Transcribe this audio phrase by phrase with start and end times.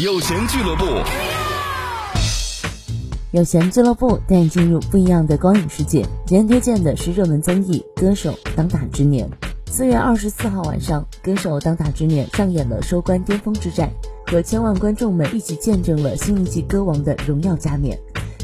[0.00, 0.84] 有闲俱乐部，
[3.32, 6.06] 有闲俱乐部带你进入不一样的光影世界。
[6.24, 9.28] 今天推荐的是热门综艺《歌手当打之年》。
[9.68, 13.90] 四月二十四号晚上，《歌手当打之年》上演了收官巅峰之战，
[14.26, 17.98] 和千万观众们一起见证了新一季歌王的荣耀加冕。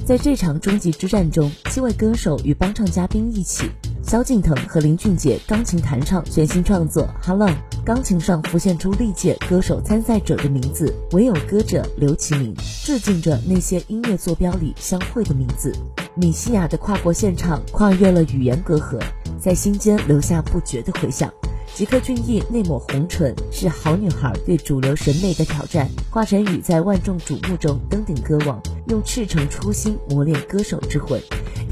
[0.04, 3.70] 在这场终极之战中，七位歌手与帮唱嘉宾一起，
[4.06, 7.48] 萧敬腾和林俊杰钢琴弹唱全新创作《Hello》。
[7.84, 12.54] 钢琴上浮现出历届歌手参赛者的名字，唯有歌者刘其名，
[12.84, 15.72] 致敬着那些音乐坐标里相会的名字。
[16.14, 19.00] 米西亚的跨国现场跨越了语言隔阂，
[19.40, 21.32] 在心间留下不绝的回响。
[21.74, 25.88] 吉克隽逸那抹红唇是好女孩对主流审美的挑战。
[26.10, 31.20] 华晨宇在万众瞩目中登顶歌王，用赤诚初心磨练歌手之魂。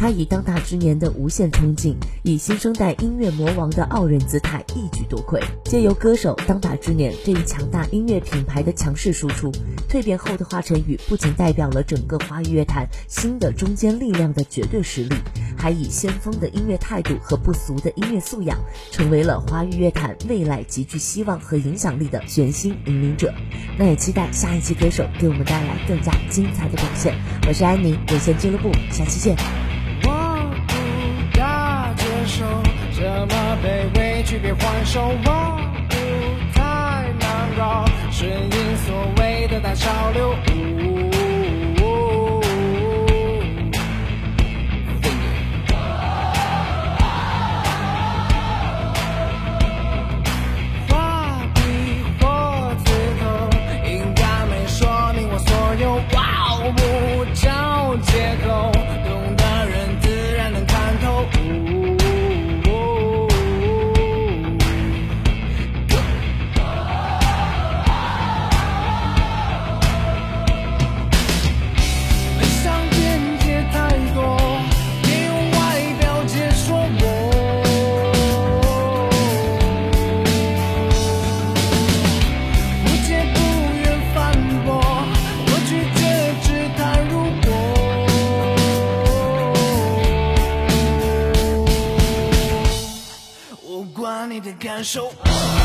[0.03, 5.41] 他以当打之年的无限冲劲，以新生代音乐魔王的傲人姿态一举夺魁。
[5.65, 9.53] 借由歌手当打之年这一强大音乐品牌的强势输出，
[9.89, 15.15] 蜕变后的华晨宇不仅代表了整个华语乐坛新的中坚力量的绝对实力，
[15.57, 18.59] 还以先锋的音乐态度和不俗的音乐素养，
[18.91, 23.33] 成为了华语乐坛未来极具希望和影响力的全新引领者。
[23.79, 27.15] 那也期待下一期歌手给我们带来更加精彩的表现。
[27.47, 29.37] 我是安宁，有线俱乐部，下期见。
[34.85, 35.95] 却别还手，我不
[36.55, 36.61] 太
[37.21, 40.35] 难搞，顺应所谓的大潮流。
[40.35, 40.51] 感
[55.75, 56.03] 受。
[56.11, 56.33] 感受。
[56.63, 57.12] 我管你的
[94.83, 95.62] 感受。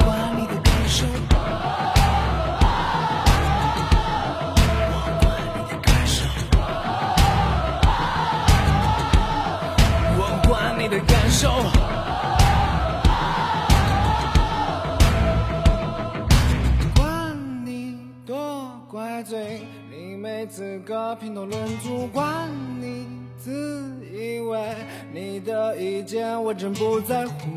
[0.05, 1.05] 管你的感受。
[10.15, 10.39] 我
[16.95, 22.07] 管你多怪罪，你没资格评头论足。
[22.13, 22.49] 管
[22.79, 23.53] 你自
[24.11, 24.75] 以为。
[25.13, 27.47] 你的意见我真不在乎。